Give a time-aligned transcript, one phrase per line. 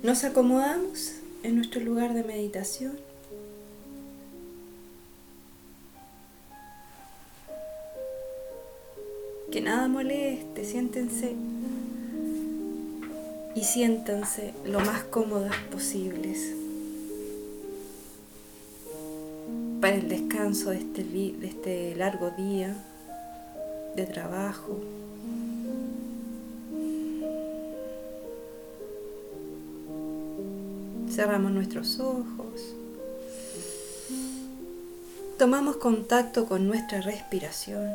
[0.00, 2.96] Nos acomodamos en nuestro lugar de meditación.
[9.50, 11.34] Que nada moleste, siéntense
[13.56, 16.54] y siéntanse lo más cómodas posibles
[19.80, 22.72] para el descanso de este, de este largo día
[23.96, 24.78] de trabajo.
[31.18, 32.76] Cerramos nuestros ojos.
[35.36, 37.90] Tomamos contacto con nuestra respiración.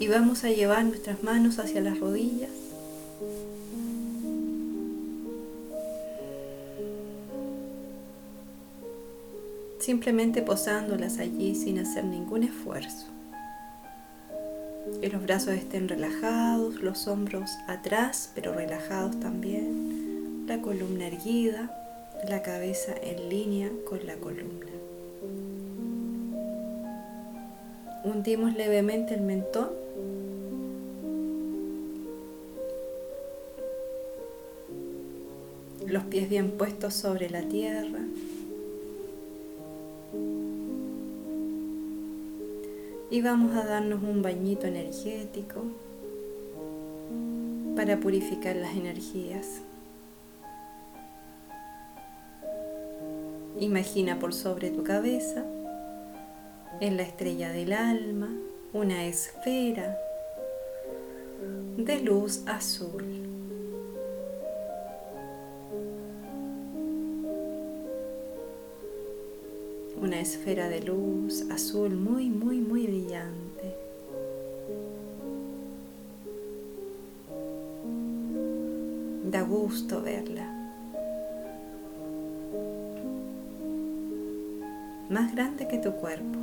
[0.00, 2.48] Y vamos a llevar nuestras manos hacia las rodillas.
[9.78, 13.13] Simplemente posándolas allí sin hacer ningún esfuerzo.
[15.04, 21.70] Que los brazos estén relajados, los hombros atrás pero relajados también, la columna erguida,
[22.26, 24.70] la cabeza en línea con la columna.
[28.02, 29.68] Hundimos levemente el mentón
[35.86, 38.00] los pies bien puestos sobre la tierra.
[43.10, 45.62] Y vamos a darnos un bañito energético
[47.76, 49.60] para purificar las energías.
[53.60, 55.44] Imagina por sobre tu cabeza,
[56.80, 58.30] en la estrella del alma,
[58.72, 59.96] una esfera
[61.76, 63.23] de luz azul.
[70.14, 73.74] Una esfera de luz azul muy, muy, muy brillante.
[79.24, 80.48] Da gusto verla.
[85.10, 86.38] Más grande que tu cuerpo.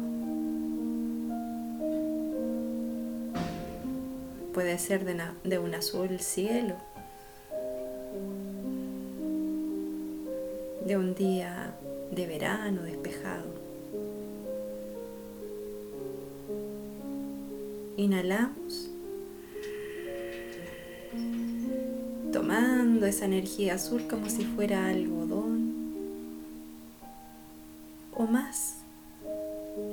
[4.54, 6.76] Puede ser de, de un azul cielo.
[10.86, 11.74] De un día
[12.12, 13.61] de verano despejado.
[17.98, 18.90] Inhalamos,
[22.32, 25.74] tomando esa energía azul como si fuera algodón
[28.16, 28.78] o más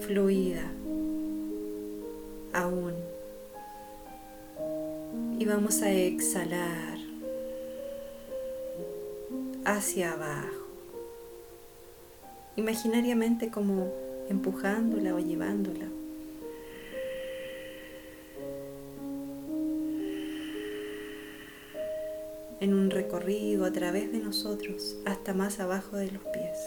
[0.06, 0.70] fluida
[2.53, 2.94] aún.
[5.38, 6.98] Y vamos a exhalar
[9.64, 10.58] hacia abajo
[12.58, 13.92] imaginariamente como
[14.28, 15.87] empujándola o llevándola.
[22.60, 26.58] En un recorrido a través de nosotros hasta más abajo de los pies.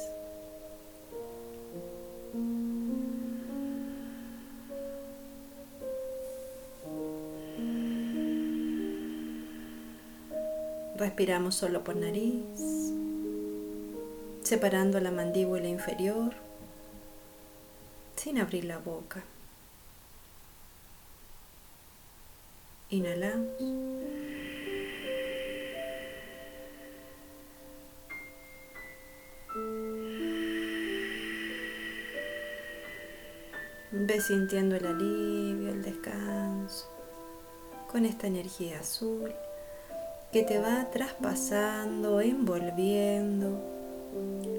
[10.97, 12.91] Respiramos solo por nariz
[14.43, 16.33] separando la mandíbula inferior
[18.17, 19.23] sin abrir la boca.
[22.89, 23.90] Inhalamos.
[34.19, 36.85] Sintiendo el alivio, el descanso,
[37.89, 39.31] con esta energía azul
[40.33, 43.57] que te va traspasando, envolviendo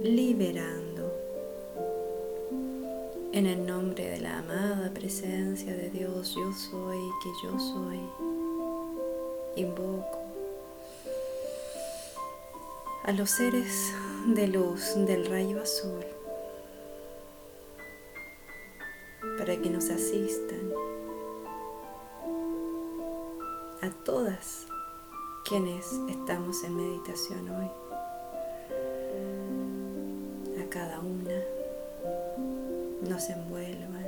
[0.02, 1.12] liberando.
[3.32, 8.00] En el nombre de la amada presencia de Dios, yo soy que yo soy.
[9.56, 10.18] Invoco
[13.04, 13.92] a los seres
[14.28, 16.04] de luz del rayo azul
[19.42, 20.70] para que nos asistan
[23.80, 24.68] a todas
[25.44, 27.68] quienes estamos en meditación hoy.
[30.70, 31.34] cada una
[33.10, 34.06] nos envuelvan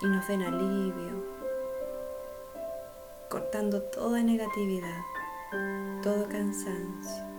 [0.00, 1.24] y nos den alivio,
[3.28, 5.02] cortando toda negatividad,
[6.02, 7.31] todo cansancio.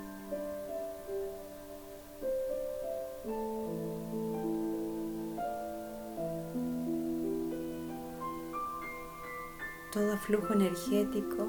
[10.18, 11.48] Flujo energético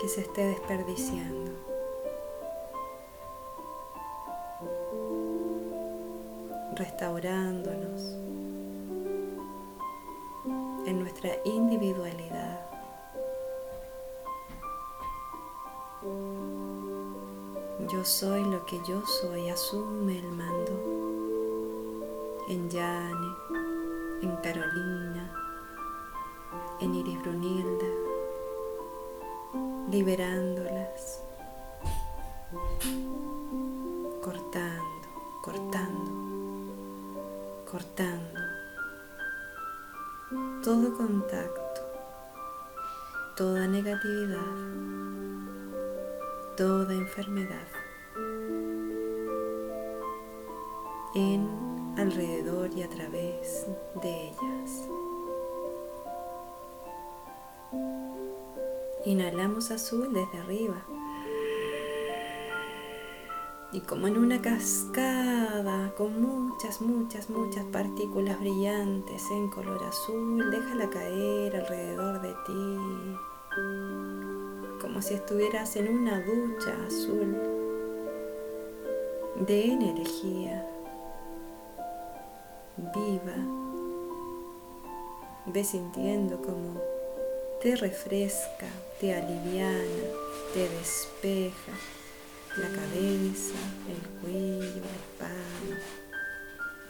[0.00, 1.44] que se esté desperdiciando.
[6.76, 8.16] restaurándonos,
[10.86, 12.60] en nuestra individualidad.
[17.90, 20.72] Yo soy lo que yo soy, asume el mando.
[22.48, 23.34] En Yane,
[24.22, 25.43] en Carolina,
[26.84, 27.86] en Brunilda,
[29.90, 31.22] liberándolas,
[34.22, 35.08] cortando,
[35.42, 36.10] cortando,
[37.70, 38.40] cortando
[40.62, 41.80] todo contacto,
[43.36, 44.40] toda negatividad,
[46.56, 47.68] toda enfermedad
[51.14, 53.66] en, alrededor y a través
[54.02, 54.93] de ellas.
[59.06, 60.82] Inhalamos azul desde arriba.
[63.70, 70.88] Y como en una cascada con muchas, muchas, muchas partículas brillantes en color azul, déjala
[70.88, 72.78] caer alrededor de ti,
[74.80, 77.36] como si estuvieras en una ducha azul
[79.46, 80.66] de energía
[82.76, 83.36] viva.
[85.46, 86.93] Ve sintiendo como
[87.64, 88.66] te refresca,
[89.00, 90.04] te aliviana,
[90.52, 91.72] te despeja
[92.58, 93.54] la cabeza,
[93.88, 95.78] el cuello, la espalda,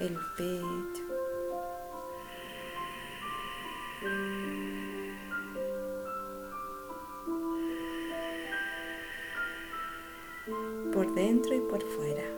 [0.01, 1.05] el pecho.
[10.93, 12.34] Por dentro y por fuera.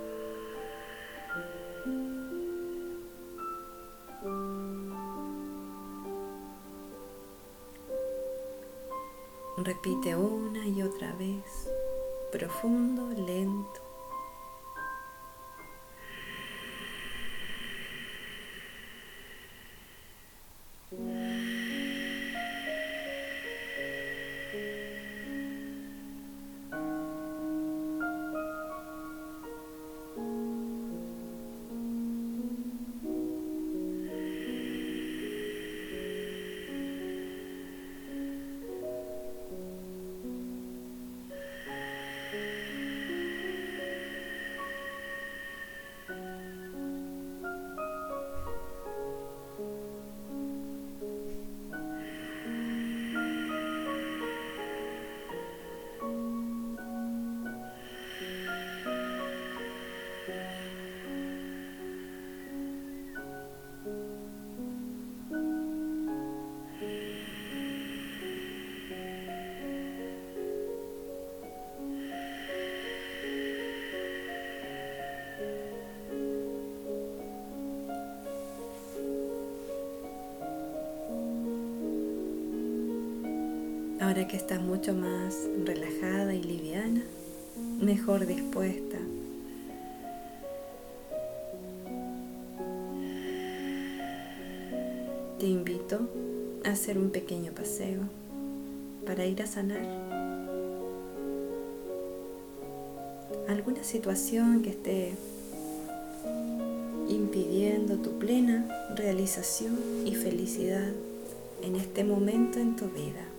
[9.67, 11.69] Repite una y otra vez,
[12.31, 13.86] profundo, lento.
[84.17, 85.37] Ahora que estás mucho más
[85.67, 87.03] relajada y liviana,
[87.83, 88.97] mejor dispuesta.
[95.39, 96.09] Te invito
[96.65, 98.05] a hacer un pequeño paseo
[99.05, 99.85] para ir a sanar
[103.49, 105.13] alguna situación que esté
[107.11, 108.67] impidiendo tu plena
[108.97, 110.91] realización y felicidad
[111.63, 113.35] en este momento en tu vida.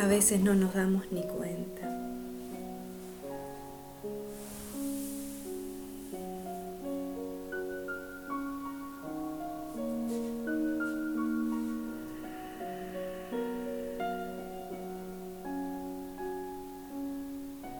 [0.00, 1.88] A veces no nos damos ni cuenta.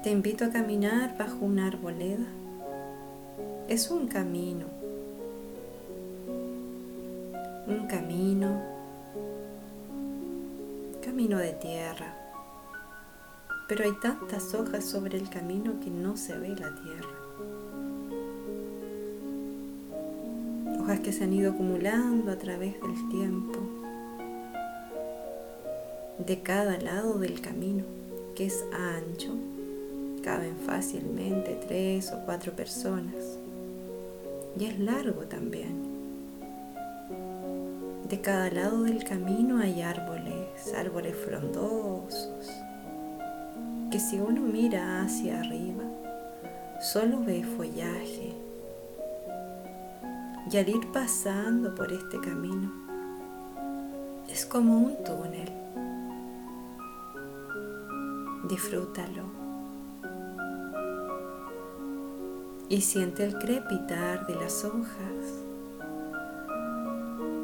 [0.03, 2.27] Te invito a caminar bajo una arboleda.
[3.69, 4.67] Es un camino.
[7.69, 8.82] Un camino
[11.03, 12.15] camino de tierra,
[13.69, 17.19] pero hay tantas hojas sobre el camino que no se ve la tierra.
[20.81, 23.59] Hojas que se han ido acumulando a través del tiempo,
[26.25, 27.85] de cada lado del camino,
[28.37, 29.35] que es ancho,
[30.23, 33.39] caben fácilmente tres o cuatro personas,
[34.57, 35.93] y es largo también
[38.13, 40.22] de cada lado del camino hay árboles,
[40.75, 42.51] árboles frondosos,
[43.91, 45.85] que si uno mira hacia arriba,
[46.81, 48.35] solo ve follaje.
[50.51, 52.71] Y al ir pasando por este camino,
[54.29, 55.53] es como un túnel.
[58.49, 59.43] Disfrútalo.
[62.69, 65.45] Y siente el crepitar de las hojas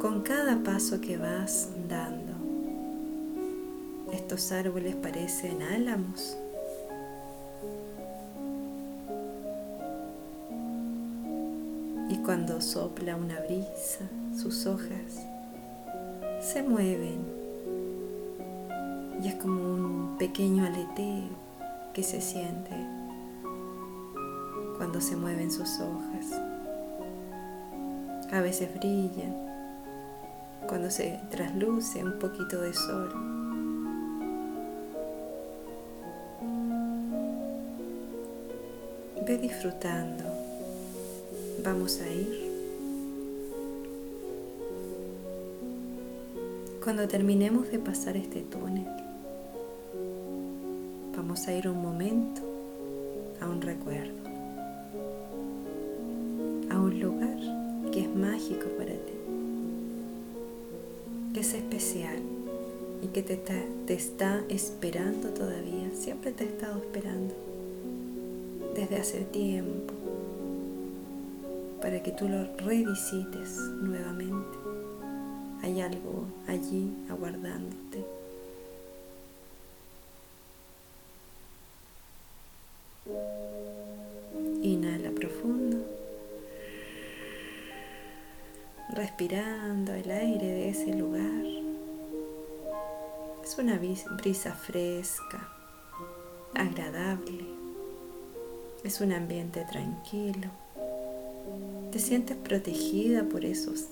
[0.00, 2.17] Con cada paso que vas dando,
[4.28, 6.37] estos árboles parecen álamos.
[12.11, 14.04] Y cuando sopla una brisa,
[14.37, 15.25] sus hojas
[16.42, 17.20] se mueven
[19.23, 21.30] y es como un pequeño aleteo
[21.94, 22.76] que se siente
[24.76, 26.38] cuando se mueven sus hojas.
[28.30, 29.35] A veces brillan
[30.68, 33.38] cuando se trasluce un poquito de sol.
[39.37, 40.25] Disfrutando.
[41.62, 42.49] Vamos a ir
[46.82, 48.87] Cuando terminemos de pasar este túnel,
[51.14, 52.40] vamos a ir un momento
[53.42, 54.14] a un recuerdo,
[56.70, 57.37] a un lugar
[57.92, 59.12] que es mágico para ti,
[61.35, 62.23] que es especial
[63.02, 67.48] y que te te está esperando todavía, siempre te ha estado esperando
[68.80, 69.94] desde hace tiempo
[71.82, 74.58] para que tú lo revisites nuevamente
[75.62, 78.04] hay algo allí aguardándote.
[84.62, 85.78] Inhala profundo,
[88.90, 91.44] respirando el aire de ese lugar.
[93.42, 95.49] Es una brisa fresca,
[96.54, 97.57] agradable.
[98.85, 100.49] Es un ambiente tranquilo.
[101.90, 103.87] Te sientes protegida por esos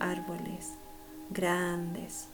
[0.00, 0.70] árboles
[1.30, 2.26] grandes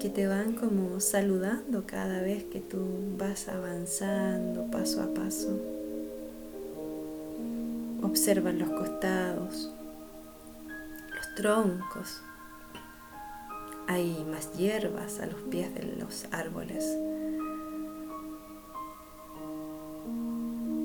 [0.00, 2.86] que te van como saludando cada vez que tú
[3.18, 5.58] vas avanzando paso a paso.
[8.02, 9.70] Observa los costados,
[11.14, 12.22] los troncos.
[13.86, 16.96] Hay más hierbas a los pies de los árboles.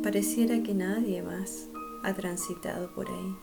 [0.03, 1.67] Pareciera que nadie más
[2.03, 3.35] ha transitado por ahí.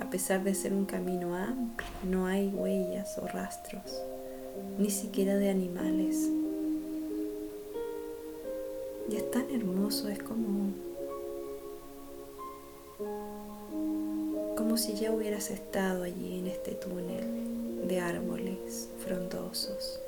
[0.00, 4.02] A pesar de ser un camino amplio, no hay huellas o rastros,
[4.78, 6.28] ni siquiera de animales.
[9.10, 10.72] Y es tan hermoso, es como
[14.56, 20.00] como si ya hubieras estado allí en este túnel de árboles frondosos.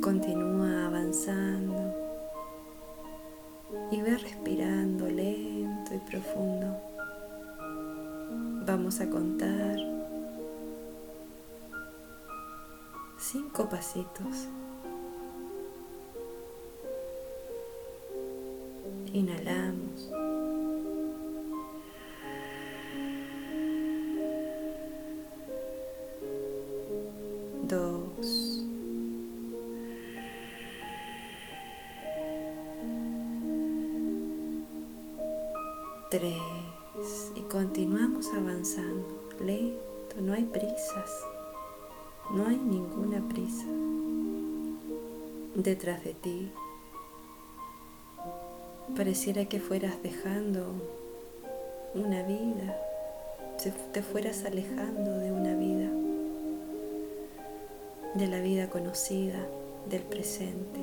[0.00, 1.89] Continúa avanzando
[3.90, 6.76] y ve respirando lento y profundo.
[8.66, 9.76] Vamos a contar
[13.18, 14.48] cinco pasitos.
[19.12, 20.19] Inhalamos.
[39.40, 41.24] No hay prisas,
[42.30, 43.64] no hay ninguna prisa.
[45.54, 46.50] Detrás de ti
[48.94, 50.66] pareciera que fueras dejando
[51.94, 52.76] una vida,
[53.92, 55.88] te fueras alejando de una vida,
[58.14, 59.46] de la vida conocida,
[59.88, 60.80] del presente,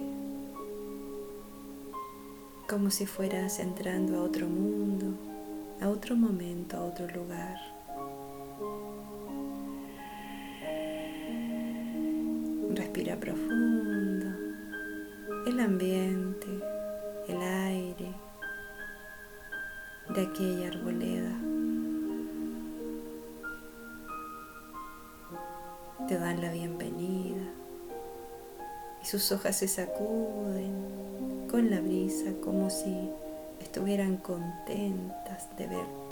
[2.67, 5.13] como si fueras entrando a otro mundo,
[5.79, 7.76] a otro momento, a otro lugar.
[13.27, 14.25] Profundo.
[15.45, 16.47] El ambiente,
[17.27, 18.13] el aire
[20.15, 21.37] de aquella arboleda
[26.07, 27.43] te dan la bienvenida
[29.03, 33.09] y sus hojas se sacuden con la brisa como si
[33.59, 36.06] estuvieran contentas de verte.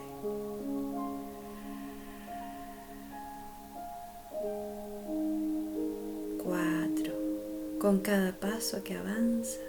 [7.86, 9.60] Con cada paso que avanzas,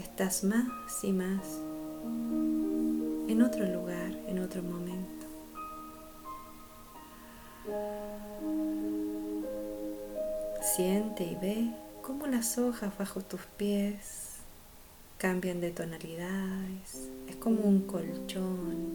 [0.00, 0.66] estás más
[1.04, 1.46] y más
[3.28, 5.26] en otro lugar, en otro momento.
[10.60, 11.70] Siente y ve
[12.02, 14.38] cómo las hojas bajo tus pies
[15.18, 18.88] cambian de tonalidades, es como un colchón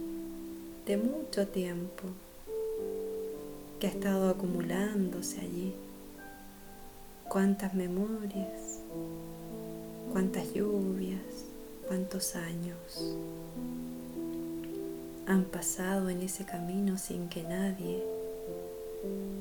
[0.85, 2.03] de mucho tiempo
[3.79, 5.73] que ha estado acumulándose allí.
[7.29, 8.81] Cuántas memorias,
[10.11, 11.45] cuántas lluvias,
[11.87, 13.15] cuántos años
[15.27, 18.03] han pasado en ese camino sin que nadie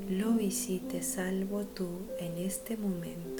[0.08, 3.37] lo visite salvo tú en este momento.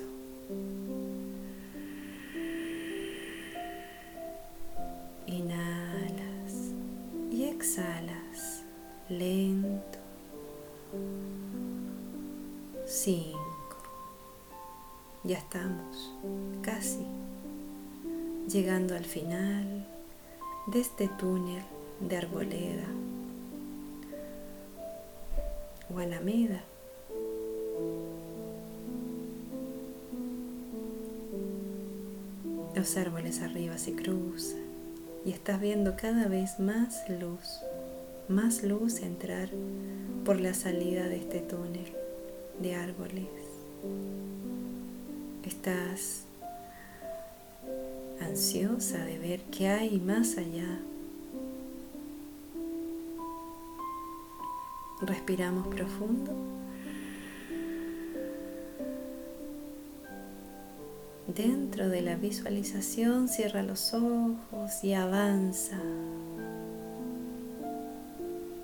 [15.28, 16.10] Ya estamos
[16.62, 17.04] casi
[18.50, 19.86] llegando al final
[20.68, 21.62] de este túnel
[22.00, 22.86] de arboleda
[25.94, 26.62] o alameda.
[32.74, 34.62] Los árboles arriba se cruzan
[35.26, 37.60] y estás viendo cada vez más luz,
[38.28, 39.50] más luz entrar
[40.24, 41.92] por la salida de este túnel
[42.62, 43.26] de árboles.
[45.48, 46.24] Estás
[48.20, 50.78] ansiosa de ver qué hay más allá
[55.00, 56.32] Respiramos profundo.
[61.28, 65.78] Dentro de la visualización cierra los ojos y avanza.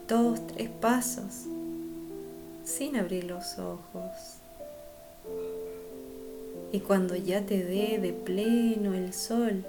[0.08, 1.44] Dos, tres pasos
[2.64, 4.43] sin abrir los ojos.
[6.74, 9.64] Y cuando ya te dé de pleno el sol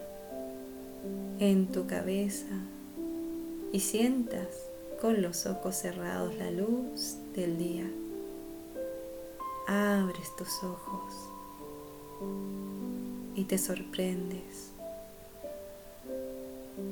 [1.37, 2.47] en tu cabeza
[3.71, 4.47] y sientas
[4.99, 7.87] con los ojos cerrados la luz del día.
[9.67, 11.13] Abres tus ojos
[13.35, 14.71] y te sorprendes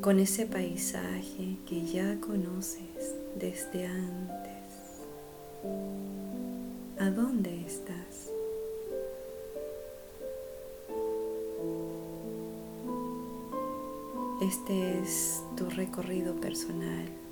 [0.01, 4.67] con ese paisaje que ya conoces desde antes.
[7.00, 8.33] ¿A dónde estás?
[14.44, 17.24] Este es tu recorrido personal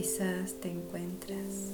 [0.00, 1.72] quizás te encuentras.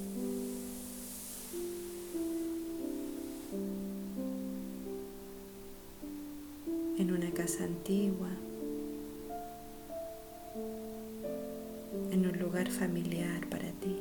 [6.97, 8.29] En una casa antigua,
[12.11, 13.97] en un lugar familiar para ti,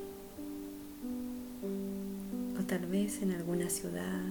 [2.59, 4.23] o tal vez en alguna ciudad,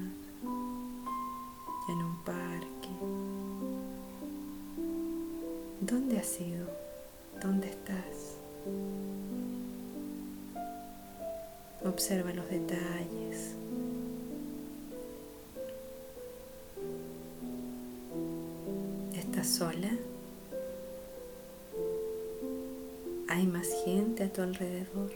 [6.13, 6.67] ¿Dónde has ido?
[7.41, 8.37] ¿Dónde estás?
[11.83, 13.55] Observa los detalles.
[19.15, 19.89] ¿Estás sola?
[23.29, 25.11] ¿Hay más gente a tu alrededor?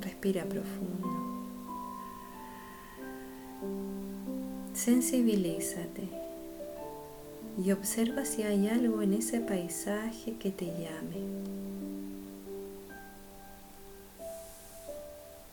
[0.00, 1.31] Respira profundo.
[4.84, 6.08] Sensibilízate
[7.64, 11.22] y observa si hay algo en ese paisaje que te llame.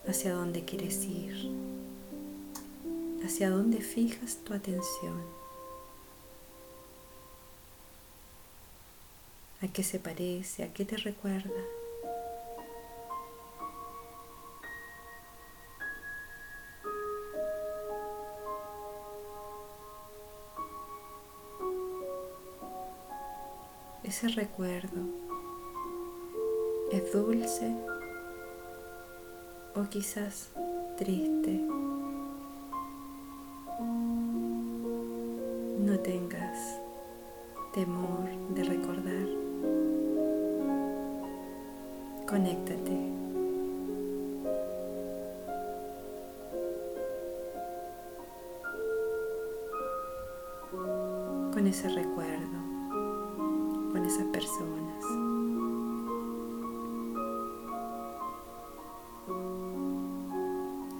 [0.07, 1.51] Hacia dónde quieres ir.
[3.23, 5.21] Hacia dónde fijas tu atención.
[9.61, 10.63] ¿A qué se parece?
[10.63, 11.61] ¿A qué te recuerda?
[24.35, 25.01] Recuerdo
[26.91, 27.71] es dulce
[29.75, 30.49] o quizás
[30.97, 31.59] triste.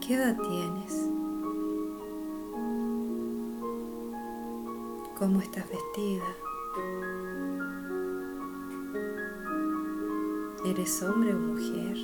[0.09, 1.07] ¿Qué edad tienes?
[5.19, 6.25] ¿Cómo estás vestida?
[10.65, 11.95] ¿Eres hombre o mujer?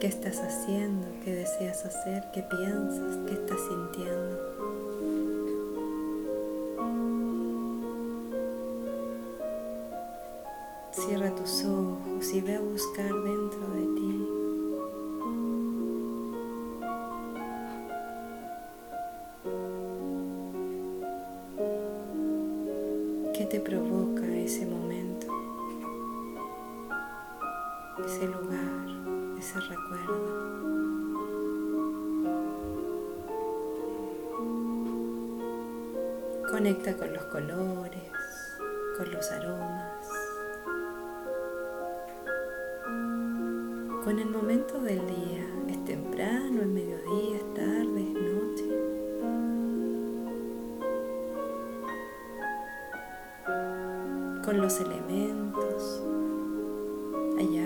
[0.00, 1.06] ¿Qué estás haciendo?
[1.24, 2.24] ¿Qué deseas hacer?
[2.34, 3.16] ¿Qué piensas?
[3.28, 4.71] ¿Qué estás sintiendo?
[55.32, 56.02] Elementos.
[57.38, 57.58] Hay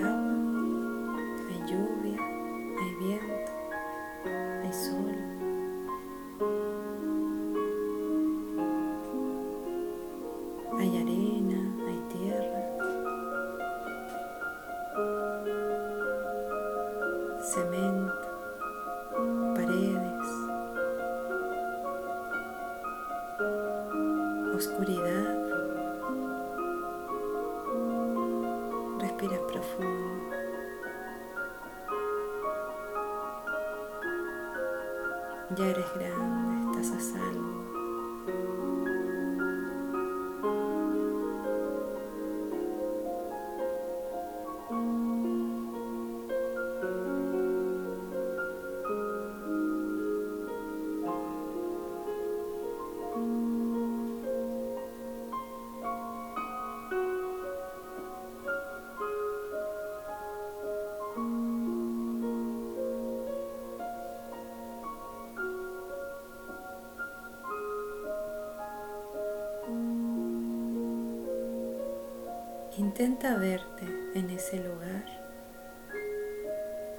[72.99, 75.05] Intenta verte en ese lugar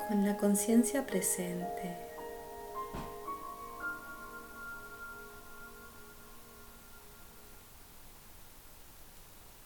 [0.07, 1.97] con la conciencia presente.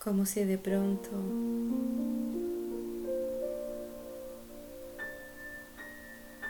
[0.03, 1.11] Como si de pronto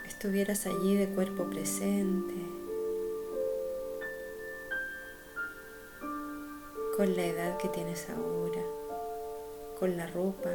[0.06, 2.34] estuvieras allí de cuerpo presente,
[6.96, 8.62] con la edad que tienes ahora
[9.82, 10.50] con la ropa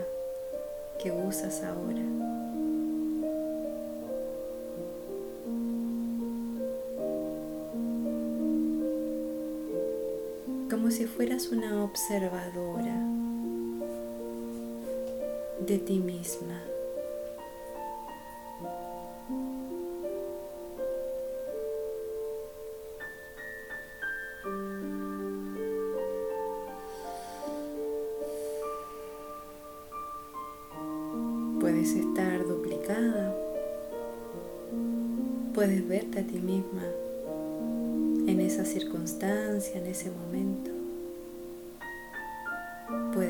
[1.04, 2.02] que usas ahora.
[10.70, 12.96] Como si fueras una observadora
[15.60, 16.77] de ti misma.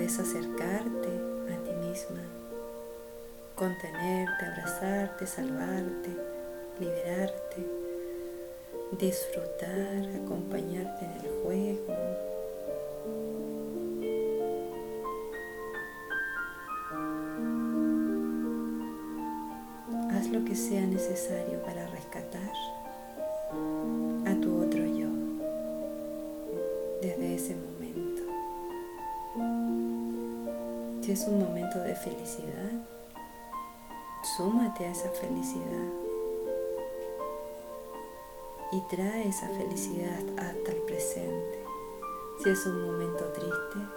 [0.08, 1.10] Puedes acercarte
[1.54, 2.24] a ti misma,
[3.56, 6.16] contenerte, abrazarte, salvarte,
[6.80, 7.68] liberarte,
[8.98, 11.94] disfrutar, acompañarte en el juego.
[20.12, 22.54] Haz lo que sea necesario para rescatar
[31.18, 32.74] es un momento de felicidad,
[34.38, 35.90] súmate a esa felicidad
[38.72, 41.66] y trae esa felicidad hasta el presente.
[42.44, 43.97] Si es un momento triste,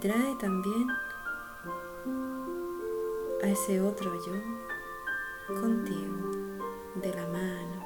[0.00, 0.88] trae también
[3.42, 4.32] a ese otro yo
[5.60, 6.30] contigo,
[7.02, 7.84] de la mano,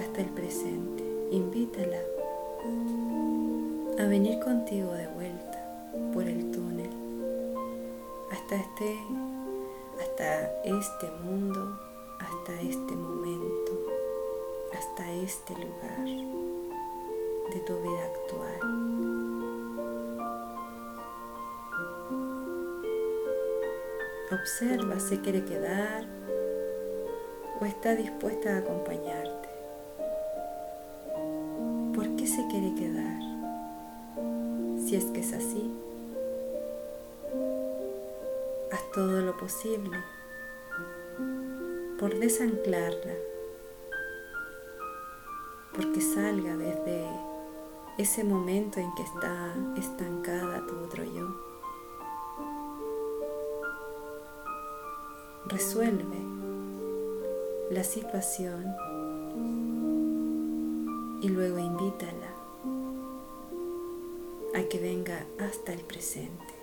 [0.00, 1.04] hasta el presente.
[1.30, 1.98] Invítala
[3.98, 6.90] a venir contigo de vuelta por el túnel,
[8.30, 8.98] hasta este,
[10.00, 11.78] hasta este mundo,
[12.18, 13.72] hasta este momento,
[14.72, 16.04] hasta este lugar
[17.52, 19.57] de tu vida actual.
[24.30, 26.04] Observa si quiere quedar
[27.58, 29.48] o está dispuesta a acompañarte.
[31.94, 33.22] ¿Por qué se quiere quedar?
[34.84, 35.74] Si es que es así,
[38.70, 39.96] haz todo lo posible
[41.98, 43.14] por desanclarla,
[45.74, 47.08] porque salga desde
[47.96, 51.47] ese momento en que está estancada tu otro yo.
[55.48, 56.18] Resuelve
[57.70, 58.66] la situación
[61.22, 62.34] y luego invítala
[64.54, 66.57] a que venga hasta el presente.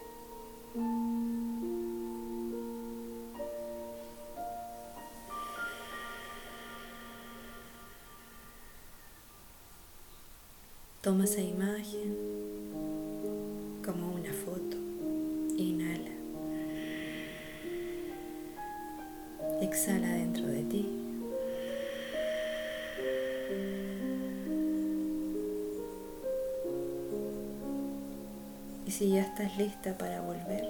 [28.98, 30.64] Si ya estás lista para volver,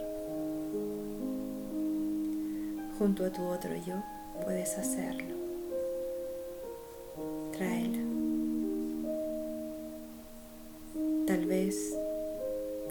[2.98, 4.02] junto a tu otro yo,
[4.44, 5.36] puedes hacerlo.
[7.52, 8.00] Tráela.
[11.28, 11.96] Tal vez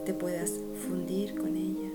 [0.05, 0.53] te puedas
[0.87, 1.91] fundir con ella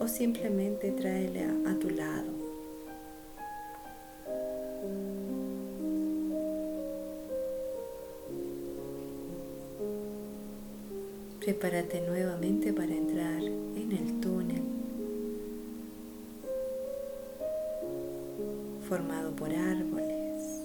[0.00, 2.45] o simplemente tráela a tu lado.
[11.58, 14.62] Prepárate nuevamente para entrar en el túnel
[18.86, 20.60] formado por árboles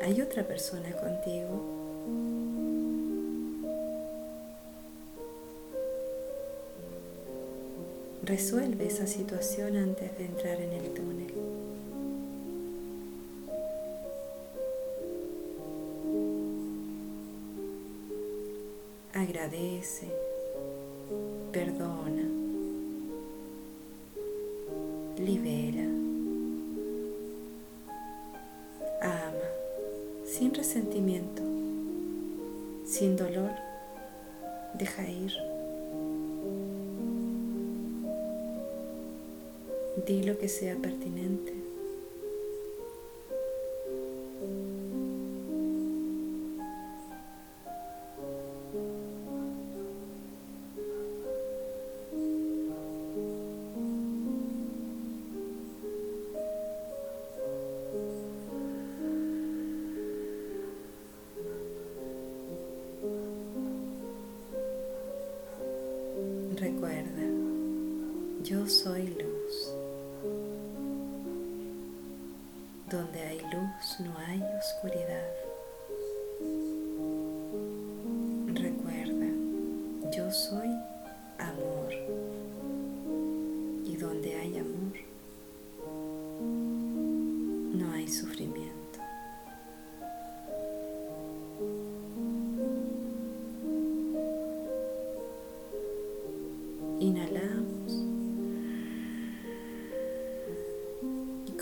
[0.00, 1.64] hay otra persona contigo.
[8.22, 11.63] Resuelve esa situación antes de entrar en el túnel.
[19.44, 20.06] Agradece,
[21.52, 22.24] perdona,
[25.18, 25.84] libera.
[30.24, 31.42] sin resentimiento,
[32.86, 33.52] sin dolor,
[34.78, 35.32] deja ir.
[40.06, 41.63] Di lo que sea pertinente.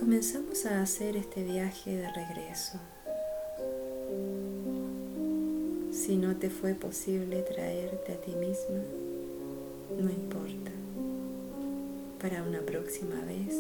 [0.03, 2.77] Comenzamos a hacer este viaje de regreso.
[5.93, 8.83] Si no te fue posible traerte a ti misma,
[9.97, 10.73] no importa.
[12.21, 13.55] Para una próxima vez.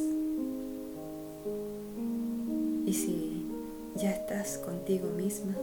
[2.87, 3.47] Y si
[3.95, 5.55] ya estás contigo misma,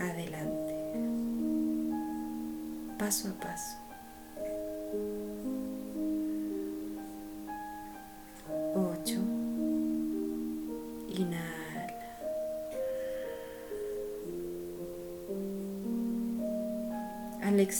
[0.00, 0.74] adelante
[2.98, 3.83] paso a paso.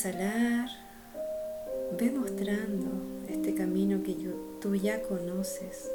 [0.04, 0.68] Exhalar,
[1.98, 2.90] ve mostrando
[3.26, 4.14] este camino que
[4.60, 5.90] tú ya conoces.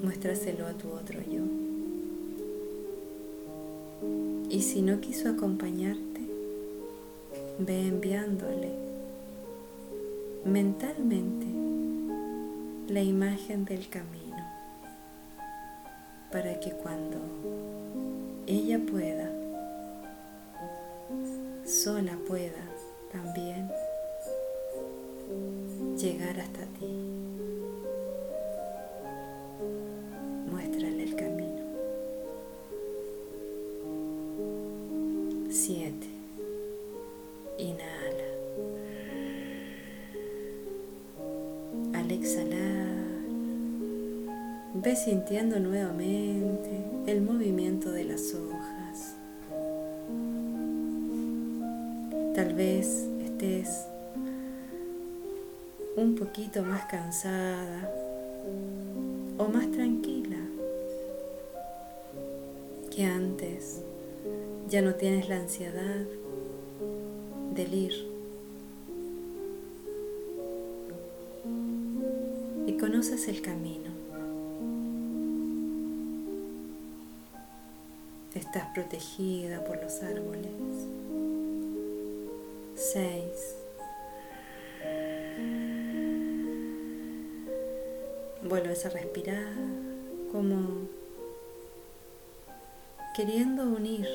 [0.00, 1.42] Muéstraselo a tu otro yo.
[4.48, 6.20] Y si no quiso acompañarte,
[7.58, 8.70] ve enviándole
[10.44, 11.46] mentalmente
[12.92, 14.36] la imagen del camino
[16.30, 17.18] para que cuando
[18.46, 19.25] ella pueda,
[21.86, 22.66] sola pueda
[23.12, 23.70] también
[25.96, 26.88] llegar hasta ti.
[30.50, 31.62] Muéstrale el camino.
[35.48, 36.08] Siete.
[37.56, 38.30] Inhala.
[41.94, 42.96] Al exhalar,
[44.74, 49.15] ve sintiendo nuevamente el movimiento de las hojas.
[52.36, 52.86] Tal vez
[53.24, 53.86] estés
[55.96, 57.90] un poquito más cansada
[59.38, 60.36] o más tranquila
[62.94, 63.80] que antes.
[64.68, 66.04] Ya no tienes la ansiedad
[67.54, 67.94] del ir.
[72.66, 73.90] Y conoces el camino.
[78.34, 81.05] Estás protegida por los árboles.
[88.42, 89.52] Vuelves a respirar
[90.32, 90.88] como
[93.14, 94.08] queriendo unir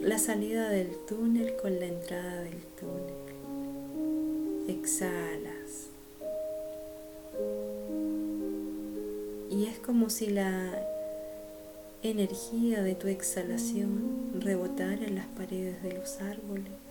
[0.00, 3.14] la salida del túnel con la entrada del túnel.
[4.68, 5.88] Exhalas.
[9.50, 10.86] Y es como si la
[12.04, 16.87] energía de tu exhalación rebotara en las paredes de los árboles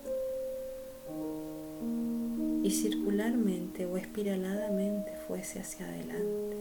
[2.68, 6.56] y circularmente o espiraladamente fuese hacia adelante.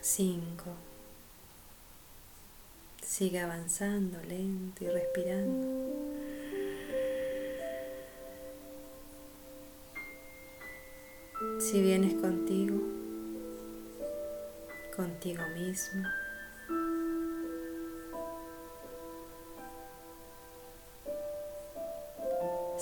[0.00, 0.66] Cinco.
[3.02, 5.66] Sigue avanzando lento y respirando.
[11.58, 12.78] Si vienes contigo,
[14.94, 16.06] contigo mismo,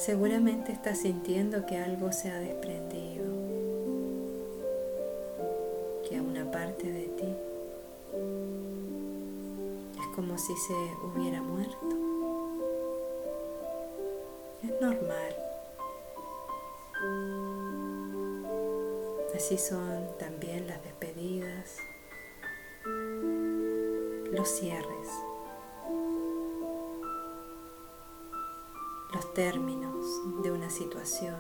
[0.09, 3.27] seguramente estás sintiendo que algo se ha desprendido,
[6.09, 7.37] que una parte de ti
[10.01, 10.73] es como si se
[11.05, 11.77] hubiera muerto.
[14.63, 15.37] Es normal.
[19.37, 21.77] Así son también las despedidas,
[24.33, 25.28] los cierres.
[29.39, 30.05] Términos
[30.43, 31.37] de una situación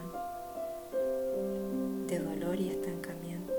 [2.06, 3.52] de dolor y estancamiento.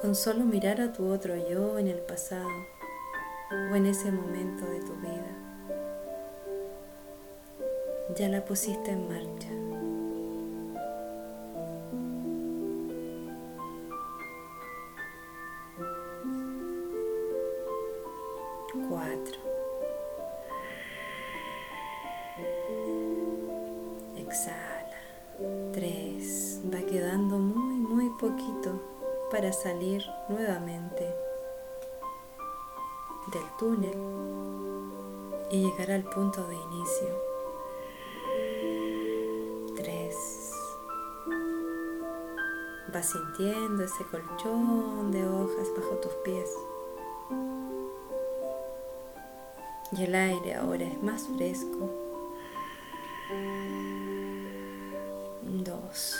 [0.00, 2.46] Con solo mirar a tu otro yo en el pasado
[3.50, 5.32] o en ese momento de tu vida,
[8.16, 9.83] ya la pusiste en marcha.
[43.04, 46.50] Sintiendo ese colchón de hojas bajo tus pies.
[49.92, 51.90] Y el aire ahora es más fresco.
[55.42, 56.16] Dos.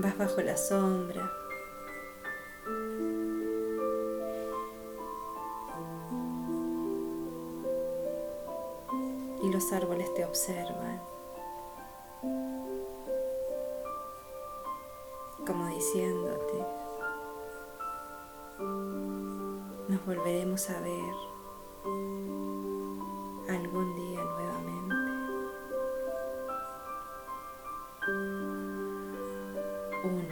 [0.00, 1.47] Vas bajo la sombra.
[9.50, 11.00] Los árboles te observan.
[15.46, 16.64] Como diciéndote,
[19.88, 21.14] nos volveremos a ver
[23.48, 24.94] algún día nuevamente.
[30.04, 30.22] Uno.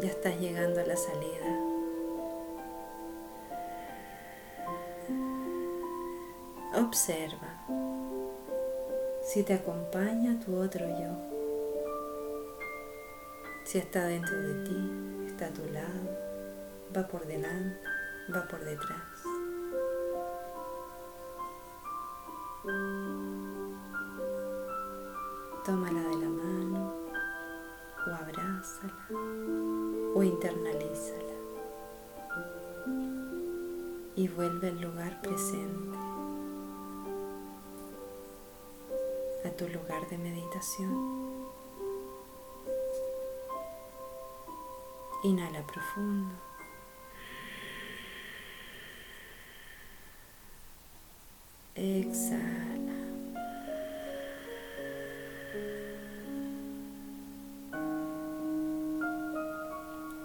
[0.00, 1.59] Ya estás llegando a la salida.
[6.90, 7.46] Observa
[9.22, 11.12] si te acompaña tu otro yo.
[13.64, 16.10] Si está dentro de ti, está a tu lado,
[16.96, 17.78] va por delante,
[18.34, 19.29] va por detrás.
[45.22, 46.34] Inhala profundo.
[51.74, 52.96] Exhala.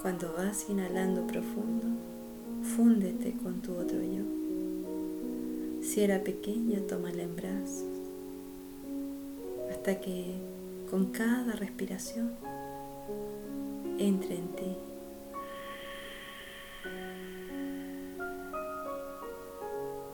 [0.01, 1.87] Cuando vas inhalando profundo,
[2.75, 4.23] fúndete con tu otro yo.
[5.81, 7.95] Si era pequeña, tómala en brazos.
[9.69, 10.35] hasta que
[10.89, 12.31] con cada respiración
[13.97, 14.77] entre en ti.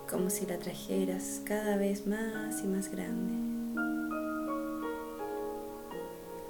[0.09, 3.33] Como si la trajeras cada vez más y más grande.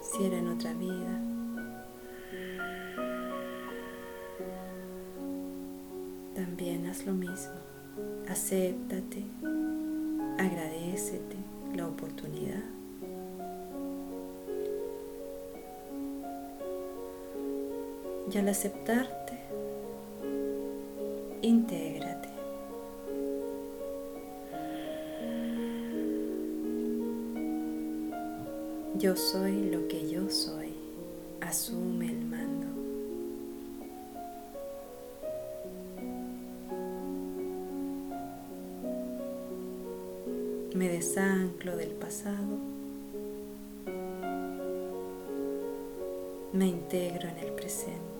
[0.01, 1.21] Si era en otra vida.
[6.35, 7.53] También haz lo mismo.
[8.27, 9.25] Acéptate,
[10.39, 11.37] agradecete
[11.75, 12.80] la oportunidad.
[18.33, 19.33] Y al aceptarte,
[21.41, 22.29] intégrate.
[28.97, 30.73] Yo soy lo que yo soy.
[31.41, 32.67] Asume el mando.
[40.73, 42.57] Me desanclo del pasado.
[46.53, 48.10] Me integro en el presente.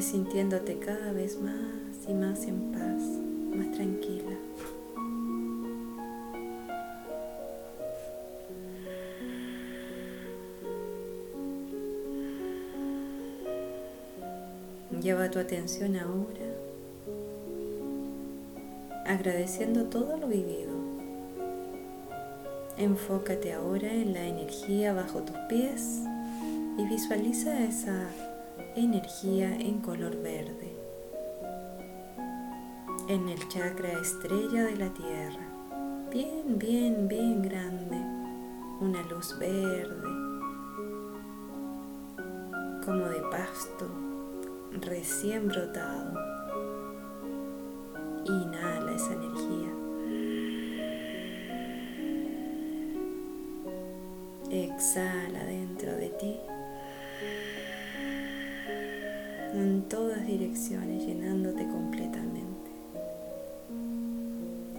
[0.00, 1.54] Sintiéndote cada vez más
[2.08, 3.02] y más en paz,
[3.54, 4.32] más tranquila.
[15.00, 16.48] Lleva tu atención ahora,
[19.06, 20.72] agradeciendo todo lo vivido.
[22.78, 26.00] Enfócate ahora en la energía bajo tus pies
[26.78, 28.08] y visualiza esa
[28.76, 30.76] energía en color verde,
[33.08, 37.96] en el chakra estrella de la tierra, bien, bien, bien grande,
[38.80, 40.08] una luz verde,
[42.84, 43.88] como de pasto.
[44.72, 46.16] Recién brotado.
[48.24, 49.68] Inhala esa energía.
[54.48, 56.40] Exhala dentro de ti
[59.52, 62.70] en todas direcciones, llenándote completamente.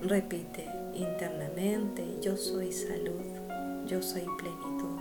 [0.01, 3.22] Repite internamente, yo soy salud,
[3.88, 4.99] yo soy plenitud.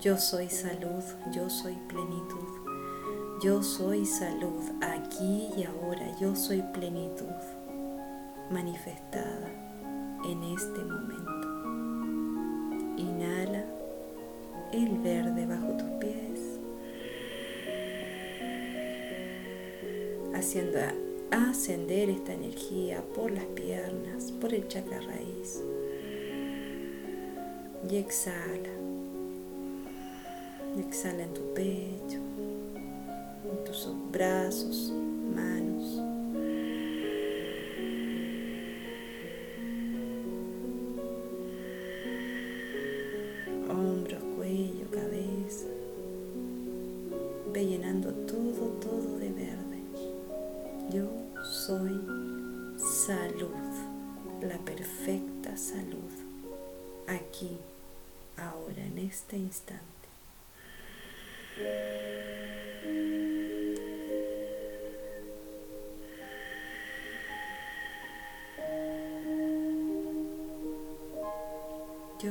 [0.00, 2.62] Yo soy salud, yo soy plenitud.
[3.42, 7.26] Yo soy salud aquí y ahora, yo soy plenitud
[8.50, 9.48] manifestada
[10.24, 11.48] en este momento.
[12.96, 13.64] Inhala
[14.72, 15.21] el verde
[20.52, 20.80] haciendo
[21.30, 25.62] ascender esta energía por las piernas, por el chakra raíz.
[27.90, 28.68] Y exhala.
[30.78, 32.18] Exhala en tu pecho,
[33.50, 34.92] en tus brazos,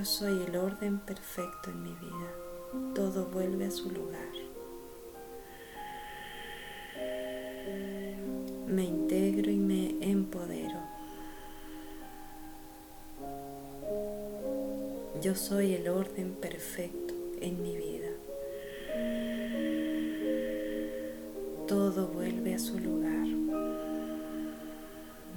[0.01, 2.95] Yo soy el orden perfecto en mi vida.
[2.95, 4.31] Todo vuelve a su lugar.
[8.65, 10.79] me integro y me empodero.
[15.21, 18.09] Yo soy el orden perfecto en mi vida.
[21.67, 23.27] Todo vuelve a su lugar.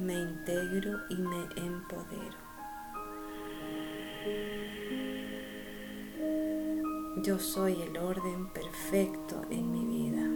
[0.00, 2.43] Me integro y me empodero.
[7.16, 10.33] Yo soy el orden perfecto en mi vida.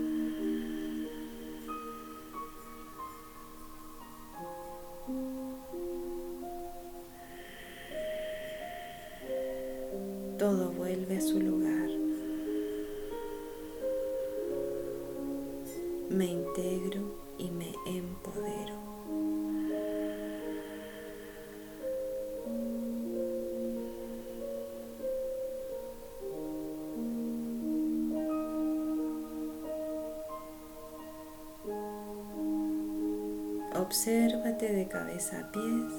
[35.08, 35.92] Cabeza a pies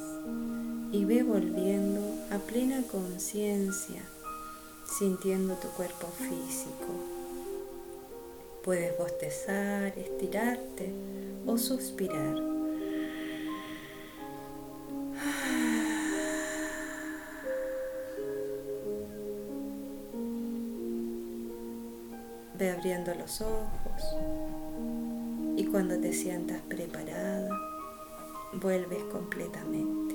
[0.92, 2.00] y ve volviendo
[2.32, 4.02] a plena conciencia,
[5.00, 6.94] sintiendo tu cuerpo físico.
[8.64, 10.92] Puedes bostezar, estirarte
[11.48, 12.36] o suspirar.
[22.60, 24.04] Ve abriendo los ojos
[25.58, 27.49] y cuando te sientas preparada,
[28.54, 30.09] vuelves completamente.